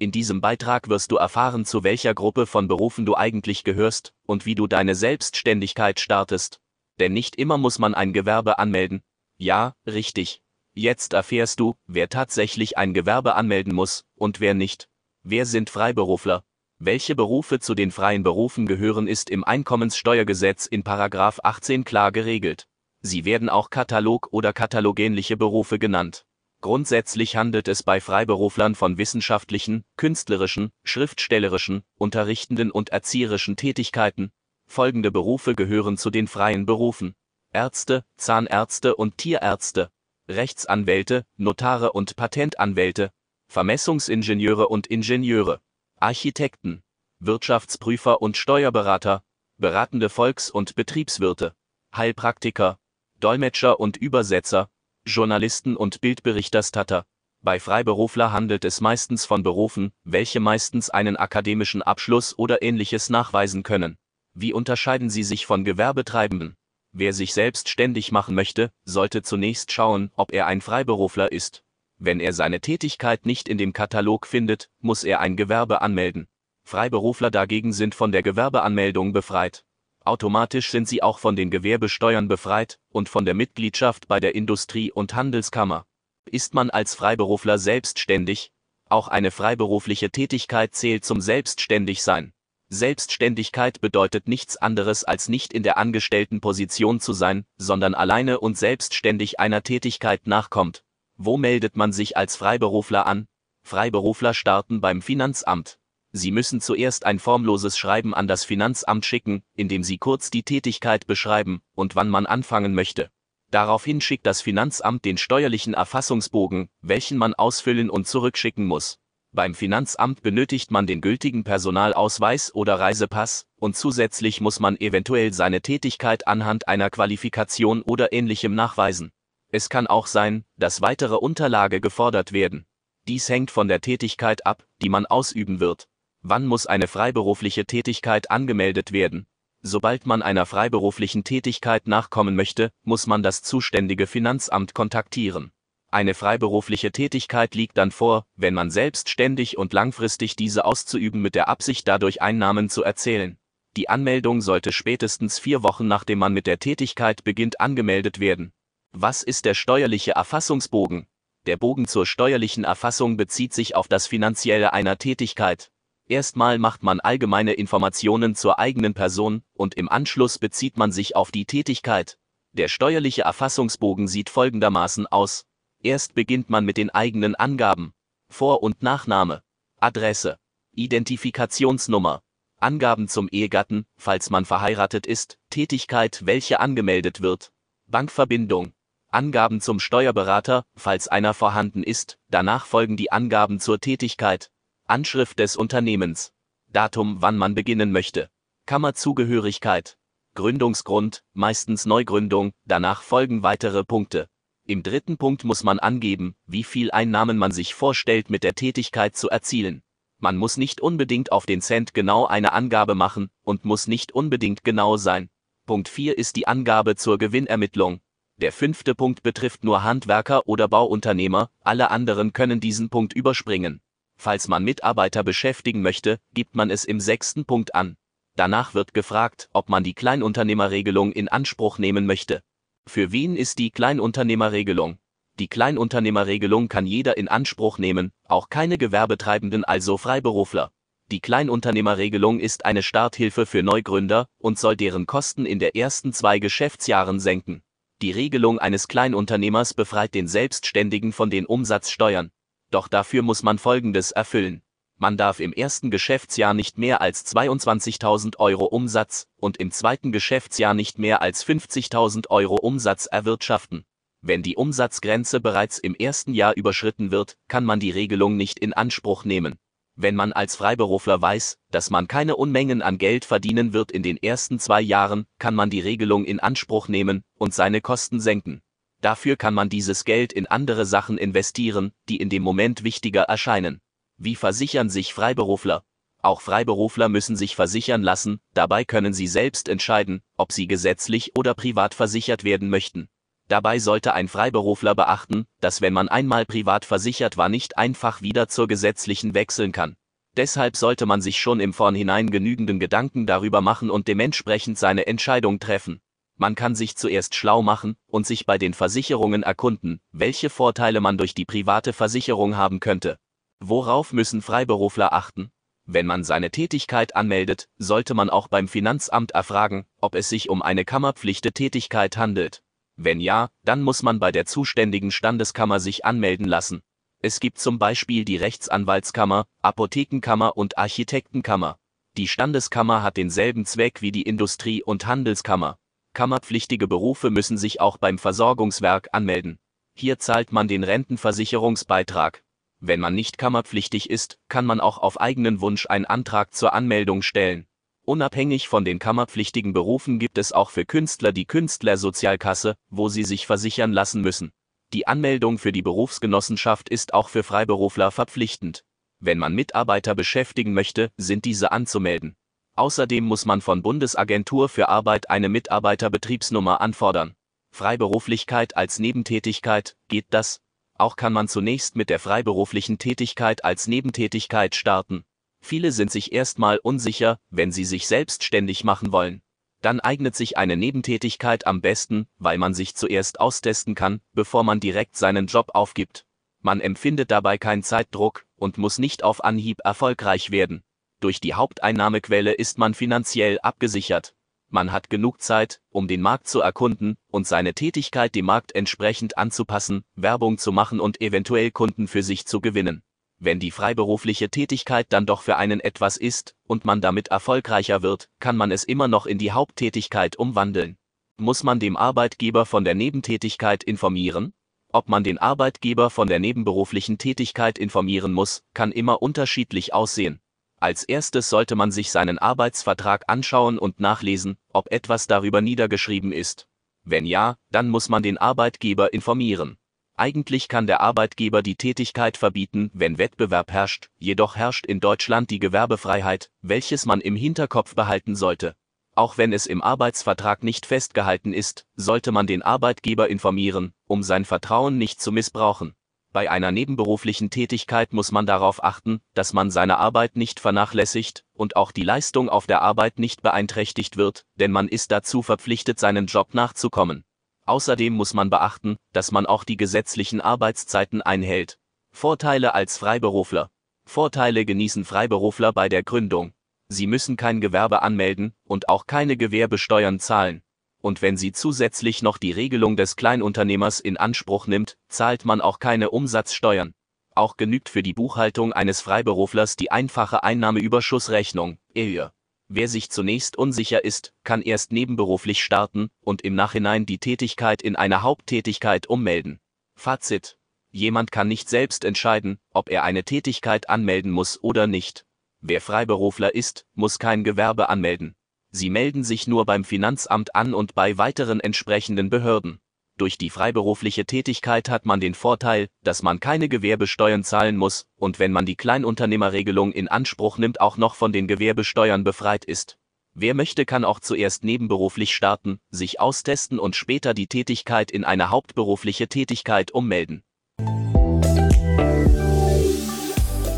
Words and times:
In 0.00 0.12
diesem 0.12 0.40
Beitrag 0.40 0.88
wirst 0.88 1.10
du 1.10 1.16
erfahren, 1.16 1.64
zu 1.64 1.82
welcher 1.82 2.14
Gruppe 2.14 2.46
von 2.46 2.68
Berufen 2.68 3.04
du 3.04 3.16
eigentlich 3.16 3.64
gehörst 3.64 4.14
und 4.26 4.46
wie 4.46 4.54
du 4.54 4.68
deine 4.68 4.94
Selbstständigkeit 4.94 5.98
startest. 5.98 6.60
Denn 7.00 7.12
nicht 7.12 7.34
immer 7.34 7.58
muss 7.58 7.80
man 7.80 7.94
ein 7.94 8.12
Gewerbe 8.12 8.60
anmelden. 8.60 9.02
Ja, 9.38 9.74
richtig. 9.86 10.40
Jetzt 10.72 11.14
erfährst 11.14 11.58
du, 11.58 11.74
wer 11.88 12.08
tatsächlich 12.08 12.78
ein 12.78 12.94
Gewerbe 12.94 13.34
anmelden 13.34 13.74
muss 13.74 14.04
und 14.14 14.38
wer 14.38 14.54
nicht. 14.54 14.88
Wer 15.24 15.46
sind 15.46 15.68
Freiberufler? 15.68 16.44
Welche 16.78 17.16
Berufe 17.16 17.58
zu 17.58 17.74
den 17.74 17.90
freien 17.90 18.22
Berufen 18.22 18.66
gehören, 18.66 19.08
ist 19.08 19.30
im 19.30 19.42
Einkommenssteuergesetz 19.42 20.66
in 20.66 20.84
Paragraph 20.84 21.40
18 21.42 21.82
klar 21.82 22.12
geregelt. 22.12 22.68
Sie 23.00 23.24
werden 23.24 23.48
auch 23.48 23.68
Katalog 23.68 24.28
oder 24.30 24.52
katalogähnliche 24.52 25.36
Berufe 25.36 25.80
genannt. 25.80 26.24
Grundsätzlich 26.60 27.36
handelt 27.36 27.68
es 27.68 27.84
bei 27.84 28.00
Freiberuflern 28.00 28.74
von 28.74 28.98
wissenschaftlichen, 28.98 29.84
künstlerischen, 29.96 30.70
schriftstellerischen, 30.82 31.84
unterrichtenden 31.96 32.72
und 32.72 32.88
erzieherischen 32.88 33.56
Tätigkeiten. 33.56 34.32
Folgende 34.66 35.12
Berufe 35.12 35.54
gehören 35.54 35.96
zu 35.96 36.10
den 36.10 36.26
freien 36.26 36.66
Berufen. 36.66 37.14
Ärzte, 37.52 38.04
Zahnärzte 38.16 38.96
und 38.96 39.18
Tierärzte, 39.18 39.90
Rechtsanwälte, 40.28 41.24
Notare 41.36 41.92
und 41.92 42.16
Patentanwälte, 42.16 43.12
Vermessungsingenieure 43.46 44.68
und 44.68 44.88
Ingenieure. 44.88 45.60
Architekten, 46.00 46.82
Wirtschaftsprüfer 47.20 48.20
und 48.20 48.36
Steuerberater, 48.36 49.22
beratende 49.56 50.08
Volks- 50.08 50.50
und 50.50 50.74
Betriebswirte, 50.74 51.54
Heilpraktiker, 51.96 52.78
Dolmetscher 53.18 53.80
und 53.80 53.96
Übersetzer, 53.96 54.70
Journalisten 55.06 55.76
und 55.76 56.00
Bildberichterstatter. 56.00 57.04
Bei 57.40 57.60
Freiberufler 57.60 58.32
handelt 58.32 58.64
es 58.64 58.80
meistens 58.80 59.24
von 59.24 59.42
Berufen, 59.42 59.92
welche 60.04 60.40
meistens 60.40 60.90
einen 60.90 61.16
akademischen 61.16 61.82
Abschluss 61.82 62.36
oder 62.36 62.62
ähnliches 62.62 63.10
nachweisen 63.10 63.62
können. 63.62 63.96
Wie 64.34 64.52
unterscheiden 64.52 65.10
sie 65.10 65.22
sich 65.22 65.46
von 65.46 65.64
Gewerbetreibenden? 65.64 66.56
Wer 66.92 67.12
sich 67.12 67.34
selbstständig 67.34 68.12
machen 68.12 68.34
möchte, 68.34 68.72
sollte 68.84 69.22
zunächst 69.22 69.72
schauen, 69.72 70.10
ob 70.16 70.32
er 70.32 70.46
ein 70.46 70.60
Freiberufler 70.60 71.30
ist. 71.30 71.62
Wenn 71.98 72.20
er 72.20 72.32
seine 72.32 72.60
Tätigkeit 72.60 73.26
nicht 73.26 73.48
in 73.48 73.58
dem 73.58 73.72
Katalog 73.72 74.26
findet, 74.26 74.70
muss 74.80 75.04
er 75.04 75.20
ein 75.20 75.36
Gewerbe 75.36 75.82
anmelden. 75.82 76.28
Freiberufler 76.64 77.30
dagegen 77.30 77.72
sind 77.72 77.94
von 77.94 78.12
der 78.12 78.22
Gewerbeanmeldung 78.22 79.12
befreit. 79.12 79.64
Automatisch 80.08 80.70
sind 80.70 80.88
sie 80.88 81.02
auch 81.02 81.18
von 81.18 81.36
den 81.36 81.50
Gewerbesteuern 81.50 82.28
befreit 82.28 82.80
und 82.88 83.10
von 83.10 83.26
der 83.26 83.34
Mitgliedschaft 83.34 84.08
bei 84.08 84.20
der 84.20 84.34
Industrie- 84.34 84.90
und 84.90 85.14
Handelskammer. 85.14 85.84
Ist 86.24 86.54
man 86.54 86.70
als 86.70 86.94
Freiberufler 86.94 87.58
selbstständig? 87.58 88.50
Auch 88.88 89.08
eine 89.08 89.30
freiberufliche 89.30 90.08
Tätigkeit 90.08 90.74
zählt 90.74 91.04
zum 91.04 91.20
Selbstständigsein. 91.20 92.32
Selbstständigkeit 92.70 93.82
bedeutet 93.82 94.28
nichts 94.28 94.56
anderes 94.56 95.04
als 95.04 95.28
nicht 95.28 95.52
in 95.52 95.62
der 95.62 95.76
angestellten 95.76 96.40
Position 96.40 97.00
zu 97.00 97.12
sein, 97.12 97.44
sondern 97.58 97.94
alleine 97.94 98.40
und 98.40 98.56
selbstständig 98.56 99.38
einer 99.40 99.62
Tätigkeit 99.62 100.26
nachkommt. 100.26 100.84
Wo 101.18 101.36
meldet 101.36 101.76
man 101.76 101.92
sich 101.92 102.16
als 102.16 102.34
Freiberufler 102.34 103.06
an? 103.06 103.28
Freiberufler 103.62 104.32
starten 104.32 104.80
beim 104.80 105.02
Finanzamt. 105.02 105.78
Sie 106.18 106.32
müssen 106.32 106.60
zuerst 106.60 107.06
ein 107.06 107.18
formloses 107.18 107.78
Schreiben 107.78 108.12
an 108.12 108.26
das 108.26 108.44
Finanzamt 108.44 109.06
schicken, 109.06 109.42
in 109.54 109.68
dem 109.68 109.82
Sie 109.82 109.98
kurz 109.98 110.30
die 110.30 110.42
Tätigkeit 110.42 111.06
beschreiben 111.06 111.62
und 111.74 111.96
wann 111.96 112.08
man 112.08 112.26
anfangen 112.26 112.74
möchte. 112.74 113.10
Daraufhin 113.50 114.00
schickt 114.00 114.26
das 114.26 114.42
Finanzamt 114.42 115.04
den 115.04 115.16
steuerlichen 115.16 115.72
Erfassungsbogen, 115.72 116.68
welchen 116.82 117.16
man 117.16 117.34
ausfüllen 117.34 117.88
und 117.88 118.06
zurückschicken 118.06 118.66
muss. 118.66 118.98
Beim 119.32 119.54
Finanzamt 119.54 120.22
benötigt 120.22 120.70
man 120.70 120.86
den 120.86 121.00
gültigen 121.00 121.44
Personalausweis 121.44 122.54
oder 122.54 122.80
Reisepass 122.80 123.46
und 123.56 123.76
zusätzlich 123.76 124.40
muss 124.40 124.58
man 124.58 124.76
eventuell 124.78 125.32
seine 125.32 125.60
Tätigkeit 125.60 126.26
anhand 126.26 126.66
einer 126.66 126.90
Qualifikation 126.90 127.82
oder 127.82 128.12
ähnlichem 128.12 128.54
nachweisen. 128.54 129.12
Es 129.50 129.68
kann 129.68 129.86
auch 129.86 130.06
sein, 130.06 130.44
dass 130.56 130.82
weitere 130.82 131.14
Unterlage 131.14 131.80
gefordert 131.80 132.32
werden. 132.32 132.66
Dies 133.06 133.28
hängt 133.28 133.50
von 133.50 133.68
der 133.68 133.80
Tätigkeit 133.80 134.44
ab, 134.44 134.66
die 134.82 134.90
man 134.90 135.06
ausüben 135.06 135.60
wird. 135.60 135.88
Wann 136.22 136.46
muss 136.46 136.66
eine 136.66 136.88
freiberufliche 136.88 137.64
Tätigkeit 137.64 138.30
angemeldet 138.30 138.92
werden? 138.92 139.26
Sobald 139.60 140.06
man 140.06 140.22
einer 140.22 140.46
freiberuflichen 140.46 141.24
Tätigkeit 141.24 141.86
nachkommen 141.86 142.36
möchte, 142.36 142.70
muss 142.82 143.06
man 143.06 143.22
das 143.22 143.42
zuständige 143.42 144.06
Finanzamt 144.06 144.74
kontaktieren. 144.74 145.52
Eine 145.90 146.14
freiberufliche 146.14 146.92
Tätigkeit 146.92 147.54
liegt 147.54 147.78
dann 147.78 147.90
vor, 147.90 148.26
wenn 148.36 148.52
man 148.52 148.70
selbstständig 148.70 149.56
und 149.56 149.72
langfristig 149.72 150.36
diese 150.36 150.64
auszuüben 150.64 151.22
mit 151.22 151.34
der 151.34 151.48
Absicht 151.48 151.88
dadurch 151.88 152.20
Einnahmen 152.20 152.68
zu 152.68 152.82
erzielen. 152.82 153.38
Die 153.76 153.88
Anmeldung 153.88 154.40
sollte 154.40 154.72
spätestens 154.72 155.38
vier 155.38 155.62
Wochen 155.62 155.88
nachdem 155.88 156.18
man 156.18 156.32
mit 156.32 156.46
der 156.46 156.58
Tätigkeit 156.58 157.24
beginnt 157.24 157.60
angemeldet 157.60 158.20
werden. 158.20 158.52
Was 158.92 159.22
ist 159.22 159.44
der 159.44 159.54
steuerliche 159.54 160.12
Erfassungsbogen? 160.12 161.06
Der 161.46 161.56
Bogen 161.56 161.86
zur 161.86 162.04
steuerlichen 162.04 162.64
Erfassung 162.64 163.16
bezieht 163.16 163.54
sich 163.54 163.74
auf 163.74 163.88
das 163.88 164.06
Finanzielle 164.06 164.72
einer 164.72 164.98
Tätigkeit. 164.98 165.70
Erstmal 166.08 166.58
macht 166.58 166.82
man 166.82 167.00
allgemeine 167.00 167.52
Informationen 167.52 168.34
zur 168.34 168.58
eigenen 168.58 168.94
Person 168.94 169.42
und 169.52 169.74
im 169.74 169.90
Anschluss 169.90 170.38
bezieht 170.38 170.78
man 170.78 170.90
sich 170.90 171.14
auf 171.14 171.30
die 171.30 171.44
Tätigkeit. 171.44 172.18
Der 172.52 172.68
steuerliche 172.68 173.22
Erfassungsbogen 173.22 174.08
sieht 174.08 174.30
folgendermaßen 174.30 175.06
aus. 175.06 175.44
Erst 175.82 176.14
beginnt 176.14 176.48
man 176.48 176.64
mit 176.64 176.78
den 176.78 176.88
eigenen 176.88 177.34
Angaben. 177.34 177.92
Vor- 178.30 178.62
und 178.62 178.82
Nachname, 178.82 179.42
Adresse, 179.80 180.38
Identifikationsnummer, 180.72 182.22
Angaben 182.58 183.06
zum 183.08 183.28
Ehegatten, 183.30 183.84
falls 183.96 184.30
man 184.30 184.46
verheiratet 184.46 185.06
ist, 185.06 185.38
Tätigkeit, 185.50 186.22
welche 186.24 186.58
angemeldet 186.58 187.20
wird, 187.20 187.52
Bankverbindung, 187.86 188.72
Angaben 189.10 189.60
zum 189.60 189.78
Steuerberater, 189.78 190.64
falls 190.74 191.06
einer 191.06 191.34
vorhanden 191.34 191.82
ist, 191.82 192.18
danach 192.28 192.66
folgen 192.66 192.96
die 192.96 193.12
Angaben 193.12 193.60
zur 193.60 193.78
Tätigkeit, 193.78 194.50
Anschrift 194.90 195.38
des 195.38 195.54
Unternehmens, 195.54 196.32
Datum, 196.68 197.20
wann 197.20 197.36
man 197.36 197.54
beginnen 197.54 197.92
möchte, 197.92 198.30
Kammerzugehörigkeit, 198.64 199.98
Gründungsgrund, 200.34 201.24
meistens 201.34 201.84
Neugründung, 201.84 202.52
danach 202.64 203.02
folgen 203.02 203.42
weitere 203.42 203.84
Punkte. 203.84 204.30
Im 204.64 204.82
dritten 204.82 205.18
Punkt 205.18 205.44
muss 205.44 205.62
man 205.62 205.78
angeben, 205.78 206.36
wie 206.46 206.64
viel 206.64 206.90
Einnahmen 206.90 207.36
man 207.36 207.52
sich 207.52 207.74
vorstellt 207.74 208.30
mit 208.30 208.42
der 208.42 208.54
Tätigkeit 208.54 209.14
zu 209.14 209.28
erzielen. 209.28 209.82
Man 210.20 210.38
muss 210.38 210.56
nicht 210.56 210.80
unbedingt 210.80 211.32
auf 211.32 211.44
den 211.44 211.60
Cent 211.60 211.92
genau 211.92 212.24
eine 212.24 212.54
Angabe 212.54 212.94
machen 212.94 213.28
und 213.42 213.66
muss 213.66 213.88
nicht 213.88 214.12
unbedingt 214.12 214.64
genau 214.64 214.96
sein. 214.96 215.28
Punkt 215.66 215.90
4 215.90 216.16
ist 216.16 216.34
die 216.34 216.48
Angabe 216.48 216.96
zur 216.96 217.18
Gewinnermittlung. 217.18 218.00
Der 218.38 218.52
fünfte 218.52 218.94
Punkt 218.94 219.22
betrifft 219.22 219.64
nur 219.64 219.82
Handwerker 219.82 220.48
oder 220.48 220.66
Bauunternehmer, 220.66 221.50
alle 221.60 221.90
anderen 221.90 222.32
können 222.32 222.60
diesen 222.60 222.88
Punkt 222.88 223.12
überspringen. 223.12 223.82
Falls 224.20 224.48
man 224.48 224.64
Mitarbeiter 224.64 225.22
beschäftigen 225.22 225.80
möchte, 225.80 226.18
gibt 226.34 226.56
man 226.56 226.70
es 226.70 226.84
im 226.84 226.98
sechsten 226.98 227.44
Punkt 227.44 227.74
an. 227.76 227.96
Danach 228.34 228.74
wird 228.74 228.92
gefragt, 228.92 229.48
ob 229.52 229.68
man 229.68 229.84
die 229.84 229.94
Kleinunternehmerregelung 229.94 231.12
in 231.12 231.28
Anspruch 231.28 231.78
nehmen 231.78 232.04
möchte. 232.04 232.42
Für 232.88 233.12
wen 233.12 233.36
ist 233.36 233.58
die 233.58 233.70
Kleinunternehmerregelung? 233.70 234.98
Die 235.38 235.46
Kleinunternehmerregelung 235.46 236.68
kann 236.68 236.84
jeder 236.84 237.16
in 237.16 237.28
Anspruch 237.28 237.78
nehmen, 237.78 238.10
auch 238.24 238.48
keine 238.48 238.76
Gewerbetreibenden, 238.76 239.64
also 239.64 239.96
Freiberufler. 239.96 240.72
Die 241.12 241.20
Kleinunternehmerregelung 241.20 242.40
ist 242.40 242.64
eine 242.64 242.82
Starthilfe 242.82 243.46
für 243.46 243.62
Neugründer 243.62 244.26
und 244.38 244.58
soll 244.58 244.76
deren 244.76 245.06
Kosten 245.06 245.46
in 245.46 245.60
der 245.60 245.76
ersten 245.76 246.12
zwei 246.12 246.40
Geschäftsjahren 246.40 247.20
senken. 247.20 247.62
Die 248.02 248.10
Regelung 248.10 248.58
eines 248.58 248.88
Kleinunternehmers 248.88 249.74
befreit 249.74 250.14
den 250.14 250.26
Selbstständigen 250.26 251.12
von 251.12 251.30
den 251.30 251.46
Umsatzsteuern. 251.46 252.30
Doch 252.70 252.88
dafür 252.88 253.22
muss 253.22 253.42
man 253.42 253.58
Folgendes 253.58 254.10
erfüllen. 254.10 254.62
Man 255.00 255.16
darf 255.16 255.38
im 255.38 255.52
ersten 255.52 255.90
Geschäftsjahr 255.90 256.54
nicht 256.54 256.76
mehr 256.76 257.00
als 257.00 257.24
22.000 257.34 258.38
Euro 258.38 258.64
Umsatz 258.64 259.28
und 259.36 259.58
im 259.58 259.70
zweiten 259.70 260.10
Geschäftsjahr 260.10 260.74
nicht 260.74 260.98
mehr 260.98 261.22
als 261.22 261.46
50.000 261.46 262.30
Euro 262.30 262.56
Umsatz 262.56 263.06
erwirtschaften. 263.06 263.84
Wenn 264.20 264.42
die 264.42 264.56
Umsatzgrenze 264.56 265.40
bereits 265.40 265.78
im 265.78 265.94
ersten 265.94 266.34
Jahr 266.34 266.56
überschritten 266.56 267.12
wird, 267.12 267.36
kann 267.46 267.64
man 267.64 267.78
die 267.78 267.92
Regelung 267.92 268.36
nicht 268.36 268.58
in 268.58 268.72
Anspruch 268.72 269.24
nehmen. 269.24 269.54
Wenn 269.94 270.16
man 270.16 270.32
als 270.32 270.56
Freiberufler 270.56 271.22
weiß, 271.22 271.58
dass 271.70 271.90
man 271.90 272.08
keine 272.08 272.34
Unmengen 272.34 272.82
an 272.82 272.98
Geld 272.98 273.24
verdienen 273.24 273.72
wird 273.72 273.92
in 273.92 274.02
den 274.02 274.16
ersten 274.16 274.58
zwei 274.58 274.80
Jahren, 274.80 275.26
kann 275.38 275.54
man 275.54 275.70
die 275.70 275.80
Regelung 275.80 276.24
in 276.24 276.40
Anspruch 276.40 276.88
nehmen 276.88 277.22
und 277.36 277.54
seine 277.54 277.80
Kosten 277.80 278.20
senken. 278.20 278.62
Dafür 279.00 279.36
kann 279.36 279.54
man 279.54 279.68
dieses 279.68 280.04
Geld 280.04 280.32
in 280.32 280.46
andere 280.46 280.84
Sachen 280.84 281.18
investieren, 281.18 281.92
die 282.08 282.16
in 282.16 282.30
dem 282.30 282.42
Moment 282.42 282.82
wichtiger 282.82 283.22
erscheinen. 283.22 283.80
Wie 284.16 284.34
versichern 284.34 284.90
sich 284.90 285.14
Freiberufler? 285.14 285.84
Auch 286.20 286.40
Freiberufler 286.40 287.08
müssen 287.08 287.36
sich 287.36 287.54
versichern 287.54 288.02
lassen, 288.02 288.40
dabei 288.52 288.84
können 288.84 289.12
sie 289.12 289.28
selbst 289.28 289.68
entscheiden, 289.68 290.20
ob 290.36 290.50
sie 290.50 290.66
gesetzlich 290.66 291.36
oder 291.36 291.54
privat 291.54 291.94
versichert 291.94 292.42
werden 292.42 292.70
möchten. 292.70 293.08
Dabei 293.46 293.78
sollte 293.78 294.12
ein 294.14 294.26
Freiberufler 294.26 294.96
beachten, 294.96 295.46
dass 295.60 295.80
wenn 295.80 295.92
man 295.92 296.08
einmal 296.08 296.44
privat 296.44 296.84
versichert 296.84 297.36
war, 297.36 297.48
nicht 297.48 297.78
einfach 297.78 298.20
wieder 298.20 298.48
zur 298.48 298.66
gesetzlichen 298.66 299.32
wechseln 299.34 299.70
kann. 299.70 299.96
Deshalb 300.36 300.76
sollte 300.76 301.06
man 301.06 301.20
sich 301.20 301.38
schon 301.38 301.60
im 301.60 301.72
Vornhinein 301.72 302.30
genügenden 302.30 302.78
Gedanken 302.78 303.26
darüber 303.26 303.60
machen 303.60 303.88
und 303.88 304.08
dementsprechend 304.08 304.76
seine 304.78 305.06
Entscheidung 305.06 305.60
treffen. 305.60 306.00
Man 306.40 306.54
kann 306.54 306.76
sich 306.76 306.96
zuerst 306.96 307.34
schlau 307.34 307.62
machen 307.62 307.96
und 308.06 308.24
sich 308.24 308.46
bei 308.46 308.58
den 308.58 308.72
Versicherungen 308.72 309.42
erkunden, 309.42 310.00
welche 310.12 310.50
Vorteile 310.50 311.00
man 311.00 311.18
durch 311.18 311.34
die 311.34 311.44
private 311.44 311.92
Versicherung 311.92 312.56
haben 312.56 312.78
könnte. 312.78 313.18
Worauf 313.58 314.12
müssen 314.12 314.40
Freiberufler 314.40 315.12
achten? 315.12 315.50
Wenn 315.84 316.06
man 316.06 316.22
seine 316.22 316.52
Tätigkeit 316.52 317.16
anmeldet, 317.16 317.68
sollte 317.76 318.14
man 318.14 318.30
auch 318.30 318.46
beim 318.46 318.68
Finanzamt 318.68 319.32
erfragen, 319.32 319.86
ob 320.00 320.14
es 320.14 320.28
sich 320.28 320.48
um 320.48 320.62
eine 320.62 320.84
kammerpflichte 320.84 321.50
Tätigkeit 321.50 322.16
handelt. 322.16 322.62
Wenn 322.94 323.20
ja, 323.20 323.48
dann 323.64 323.82
muss 323.82 324.04
man 324.04 324.20
bei 324.20 324.30
der 324.30 324.46
zuständigen 324.46 325.10
Standeskammer 325.10 325.80
sich 325.80 326.04
anmelden 326.04 326.46
lassen. 326.46 326.82
Es 327.20 327.40
gibt 327.40 327.58
zum 327.58 327.80
Beispiel 327.80 328.24
die 328.24 328.36
Rechtsanwaltskammer, 328.36 329.46
Apothekenkammer 329.60 330.56
und 330.56 330.78
Architektenkammer. 330.78 331.78
Die 332.16 332.28
Standeskammer 332.28 333.02
hat 333.02 333.16
denselben 333.16 333.66
Zweck 333.66 334.02
wie 334.02 334.12
die 334.12 334.22
Industrie- 334.22 334.84
und 334.84 335.06
Handelskammer. 335.06 335.78
Kammerpflichtige 336.18 336.88
Berufe 336.88 337.30
müssen 337.30 337.56
sich 337.58 337.80
auch 337.80 337.96
beim 337.96 338.18
Versorgungswerk 338.18 339.06
anmelden. 339.12 339.60
Hier 339.94 340.18
zahlt 340.18 340.50
man 340.50 340.66
den 340.66 340.82
Rentenversicherungsbeitrag. 340.82 342.42
Wenn 342.80 342.98
man 342.98 343.14
nicht 343.14 343.38
kammerpflichtig 343.38 344.10
ist, 344.10 344.36
kann 344.48 344.66
man 344.66 344.80
auch 344.80 344.98
auf 344.98 345.20
eigenen 345.20 345.60
Wunsch 345.60 345.86
einen 345.86 346.06
Antrag 346.06 346.56
zur 346.56 346.72
Anmeldung 346.72 347.22
stellen. 347.22 347.68
Unabhängig 348.02 348.66
von 348.66 348.84
den 348.84 348.98
kammerpflichtigen 348.98 349.72
Berufen 349.72 350.18
gibt 350.18 350.38
es 350.38 350.50
auch 350.50 350.70
für 350.70 350.84
Künstler 350.84 351.30
die 351.30 351.44
Künstlersozialkasse, 351.44 352.74
wo 352.90 353.08
sie 353.08 353.22
sich 353.22 353.46
versichern 353.46 353.92
lassen 353.92 354.20
müssen. 354.20 354.50
Die 354.92 355.06
Anmeldung 355.06 355.56
für 355.56 355.70
die 355.70 355.82
Berufsgenossenschaft 355.82 356.88
ist 356.88 357.14
auch 357.14 357.28
für 357.28 357.44
Freiberufler 357.44 358.10
verpflichtend. 358.10 358.82
Wenn 359.20 359.38
man 359.38 359.54
Mitarbeiter 359.54 360.16
beschäftigen 360.16 360.72
möchte, 360.72 361.12
sind 361.16 361.44
diese 361.44 361.70
anzumelden. 361.70 362.34
Außerdem 362.78 363.24
muss 363.24 363.44
man 363.44 363.60
von 363.60 363.82
Bundesagentur 363.82 364.68
für 364.68 364.88
Arbeit 364.88 365.30
eine 365.30 365.48
Mitarbeiterbetriebsnummer 365.48 366.80
anfordern. 366.80 367.34
Freiberuflichkeit 367.72 368.76
als 368.76 369.00
Nebentätigkeit, 369.00 369.96
geht 370.06 370.26
das? 370.30 370.60
Auch 370.94 371.16
kann 371.16 371.32
man 371.32 371.48
zunächst 371.48 371.96
mit 371.96 372.08
der 372.08 372.20
freiberuflichen 372.20 372.98
Tätigkeit 372.98 373.64
als 373.64 373.88
Nebentätigkeit 373.88 374.76
starten. 374.76 375.24
Viele 375.60 375.90
sind 375.90 376.12
sich 376.12 376.30
erstmal 376.30 376.78
unsicher, 376.78 377.40
wenn 377.50 377.72
sie 377.72 377.84
sich 377.84 378.06
selbstständig 378.06 378.84
machen 378.84 379.10
wollen. 379.10 379.42
Dann 379.80 379.98
eignet 379.98 380.36
sich 380.36 380.56
eine 380.56 380.76
Nebentätigkeit 380.76 381.66
am 381.66 381.80
besten, 381.80 382.28
weil 382.38 382.58
man 382.58 382.74
sich 382.74 382.94
zuerst 382.94 383.40
austesten 383.40 383.96
kann, 383.96 384.20
bevor 384.34 384.62
man 384.62 384.78
direkt 384.78 385.16
seinen 385.16 385.48
Job 385.48 385.70
aufgibt. 385.74 386.26
Man 386.60 386.80
empfindet 386.80 387.32
dabei 387.32 387.58
keinen 387.58 387.82
Zeitdruck 387.82 388.46
und 388.54 388.78
muss 388.78 388.98
nicht 388.98 389.24
auf 389.24 389.42
Anhieb 389.42 389.80
erfolgreich 389.82 390.52
werden. 390.52 390.84
Durch 391.20 391.40
die 391.40 391.54
Haupteinnahmequelle 391.54 392.52
ist 392.52 392.78
man 392.78 392.94
finanziell 392.94 393.58
abgesichert. 393.60 394.34
Man 394.70 394.92
hat 394.92 395.10
genug 395.10 395.40
Zeit, 395.40 395.80
um 395.90 396.06
den 396.06 396.20
Markt 396.20 396.46
zu 396.46 396.60
erkunden 396.60 397.16
und 397.28 397.46
seine 397.46 397.74
Tätigkeit 397.74 398.34
dem 398.34 398.44
Markt 398.44 398.74
entsprechend 398.74 399.36
anzupassen, 399.36 400.04
Werbung 400.14 400.58
zu 400.58 400.72
machen 400.72 401.00
und 401.00 401.20
eventuell 401.20 401.70
Kunden 401.70 402.06
für 402.06 402.22
sich 402.22 402.46
zu 402.46 402.60
gewinnen. 402.60 403.02
Wenn 403.40 403.60
die 403.60 403.70
freiberufliche 403.70 404.50
Tätigkeit 404.50 405.06
dann 405.10 405.24
doch 405.24 405.42
für 405.42 405.56
einen 405.56 405.80
etwas 405.80 406.16
ist 406.16 406.54
und 406.64 406.84
man 406.84 407.00
damit 407.00 407.28
erfolgreicher 407.28 408.02
wird, 408.02 408.28
kann 408.40 408.56
man 408.56 408.70
es 408.70 408.84
immer 408.84 409.08
noch 409.08 409.26
in 409.26 409.38
die 409.38 409.52
Haupttätigkeit 409.52 410.36
umwandeln. 410.36 410.98
Muss 411.36 411.64
man 411.64 411.80
dem 411.80 411.96
Arbeitgeber 411.96 412.66
von 412.66 412.84
der 412.84 412.94
Nebentätigkeit 412.94 413.82
informieren? 413.82 414.52
Ob 414.92 415.08
man 415.08 415.24
den 415.24 415.38
Arbeitgeber 415.38 416.10
von 416.10 416.28
der 416.28 416.40
nebenberuflichen 416.40 417.18
Tätigkeit 417.18 417.78
informieren 417.78 418.32
muss, 418.32 418.62
kann 418.74 418.92
immer 418.92 419.22
unterschiedlich 419.22 419.94
aussehen. 419.94 420.40
Als 420.80 421.02
erstes 421.02 421.48
sollte 421.48 421.74
man 421.74 421.90
sich 421.90 422.12
seinen 422.12 422.38
Arbeitsvertrag 422.38 423.24
anschauen 423.26 423.78
und 423.78 423.98
nachlesen, 423.98 424.58
ob 424.72 424.92
etwas 424.92 425.26
darüber 425.26 425.60
niedergeschrieben 425.60 426.30
ist. 426.30 426.68
Wenn 427.02 427.26
ja, 427.26 427.56
dann 427.70 427.88
muss 427.88 428.08
man 428.08 428.22
den 428.22 428.38
Arbeitgeber 428.38 429.12
informieren. 429.12 429.76
Eigentlich 430.14 430.68
kann 430.68 430.86
der 430.86 431.00
Arbeitgeber 431.00 431.62
die 431.62 431.76
Tätigkeit 431.76 432.36
verbieten, 432.36 432.90
wenn 432.92 433.18
Wettbewerb 433.18 433.72
herrscht, 433.72 434.10
jedoch 434.18 434.56
herrscht 434.56 434.86
in 434.86 435.00
Deutschland 435.00 435.50
die 435.50 435.58
Gewerbefreiheit, 435.58 436.50
welches 436.60 437.06
man 437.06 437.20
im 437.20 437.34
Hinterkopf 437.34 437.94
behalten 437.94 438.36
sollte. 438.36 438.74
Auch 439.14 439.36
wenn 439.36 439.52
es 439.52 439.66
im 439.66 439.82
Arbeitsvertrag 439.82 440.62
nicht 440.62 440.86
festgehalten 440.86 441.52
ist, 441.52 441.86
sollte 441.96 442.30
man 442.30 442.46
den 442.46 442.62
Arbeitgeber 442.62 443.28
informieren, 443.28 443.94
um 444.06 444.22
sein 444.22 444.44
Vertrauen 444.44 444.96
nicht 444.96 445.20
zu 445.20 445.32
missbrauchen. 445.32 445.94
Bei 446.32 446.50
einer 446.50 446.72
nebenberuflichen 446.72 447.48
Tätigkeit 447.48 448.12
muss 448.12 448.32
man 448.32 448.44
darauf 448.44 448.84
achten, 448.84 449.20
dass 449.32 449.54
man 449.54 449.70
seine 449.70 449.98
Arbeit 449.98 450.36
nicht 450.36 450.60
vernachlässigt 450.60 451.44
und 451.54 451.76
auch 451.76 451.90
die 451.90 452.02
Leistung 452.02 452.50
auf 452.50 452.66
der 452.66 452.82
Arbeit 452.82 453.18
nicht 453.18 453.40
beeinträchtigt 453.42 454.18
wird, 454.18 454.44
denn 454.56 454.70
man 454.70 454.88
ist 454.88 455.10
dazu 455.10 455.42
verpflichtet, 455.42 455.98
seinen 455.98 456.26
Job 456.26 456.52
nachzukommen. 456.52 457.24
Außerdem 457.64 458.12
muss 458.12 458.34
man 458.34 458.50
beachten, 458.50 458.96
dass 459.12 459.32
man 459.32 459.46
auch 459.46 459.64
die 459.64 459.76
gesetzlichen 459.76 460.40
Arbeitszeiten 460.40 461.22
einhält. 461.22 461.78
Vorteile 462.12 462.74
als 462.74 462.98
Freiberufler. 462.98 463.70
Vorteile 464.04 464.64
genießen 464.64 465.04
Freiberufler 465.04 465.72
bei 465.72 465.88
der 465.88 466.02
Gründung. 466.02 466.52
Sie 466.88 467.06
müssen 467.06 467.36
kein 467.36 467.60
Gewerbe 467.60 468.02
anmelden 468.02 468.54
und 468.64 468.88
auch 468.88 469.06
keine 469.06 469.36
Gewerbesteuern 469.36 470.18
zahlen. 470.18 470.62
Und 471.08 471.22
wenn 471.22 471.38
sie 471.38 471.52
zusätzlich 471.52 472.20
noch 472.20 472.36
die 472.36 472.52
Regelung 472.52 472.94
des 472.94 473.16
Kleinunternehmers 473.16 473.98
in 473.98 474.18
Anspruch 474.18 474.66
nimmt, 474.66 474.98
zahlt 475.08 475.46
man 475.46 475.62
auch 475.62 475.78
keine 475.78 476.10
Umsatzsteuern. 476.10 476.92
Auch 477.34 477.56
genügt 477.56 477.88
für 477.88 478.02
die 478.02 478.12
Buchhaltung 478.12 478.74
eines 478.74 479.00
Freiberuflers 479.00 479.76
die 479.76 479.90
einfache 479.90 480.42
Einnahmeüberschussrechnung, 480.42 481.78
EUR. 481.96 482.34
Wer 482.68 482.88
sich 482.88 483.08
zunächst 483.08 483.56
unsicher 483.56 484.04
ist, 484.04 484.34
kann 484.44 484.60
erst 484.60 484.92
nebenberuflich 484.92 485.64
starten 485.64 486.10
und 486.20 486.42
im 486.42 486.54
Nachhinein 486.54 487.06
die 487.06 487.16
Tätigkeit 487.16 487.80
in 487.80 487.96
eine 487.96 488.20
Haupttätigkeit 488.20 489.06
ummelden. 489.06 489.60
Fazit. 489.94 490.58
Jemand 490.90 491.32
kann 491.32 491.48
nicht 491.48 491.70
selbst 491.70 492.04
entscheiden, 492.04 492.58
ob 492.74 492.90
er 492.90 493.02
eine 493.02 493.24
Tätigkeit 493.24 493.88
anmelden 493.88 494.30
muss 494.30 494.62
oder 494.62 494.86
nicht. 494.86 495.24
Wer 495.62 495.80
Freiberufler 495.80 496.54
ist, 496.54 496.84
muss 496.92 497.18
kein 497.18 497.44
Gewerbe 497.44 497.88
anmelden. 497.88 498.34
Sie 498.70 498.90
melden 498.90 499.24
sich 499.24 499.46
nur 499.46 499.64
beim 499.64 499.84
Finanzamt 499.84 500.54
an 500.54 500.74
und 500.74 500.94
bei 500.94 501.16
weiteren 501.18 501.60
entsprechenden 501.60 502.30
Behörden. 502.30 502.80
Durch 503.18 503.36
die 503.36 503.50
freiberufliche 503.50 504.26
Tätigkeit 504.26 504.88
hat 504.88 505.04
man 505.04 505.18
den 505.18 505.34
Vorteil, 505.34 505.88
dass 506.04 506.22
man 506.22 506.38
keine 506.38 506.68
Gewerbesteuern 506.68 507.42
zahlen 507.42 507.76
muss 507.76 508.06
und 508.16 508.38
wenn 508.38 508.52
man 508.52 508.64
die 508.64 508.76
Kleinunternehmerregelung 508.76 509.90
in 509.92 510.06
Anspruch 510.06 510.56
nimmt, 510.58 510.80
auch 510.80 510.96
noch 510.96 511.16
von 511.16 511.32
den 511.32 511.48
Gewerbesteuern 511.48 512.22
befreit 512.22 512.64
ist. 512.64 512.96
Wer 513.34 513.54
möchte, 513.54 513.86
kann 513.86 514.04
auch 514.04 514.20
zuerst 514.20 514.64
nebenberuflich 514.64 515.34
starten, 515.34 515.80
sich 515.90 516.20
austesten 516.20 516.78
und 516.78 516.94
später 516.94 517.34
die 517.34 517.46
Tätigkeit 517.46 518.10
in 518.10 518.24
eine 518.24 518.50
hauptberufliche 518.50 519.28
Tätigkeit 519.28 519.90
ummelden. 519.90 520.44